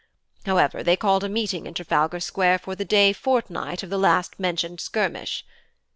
[0.47, 4.39] However, they called a meeting in Trafalgar Square for the day fortnight of the last
[4.39, 5.45] mentioned skirmish.